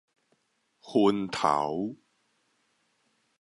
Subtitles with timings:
[0.79, 1.95] 昏頭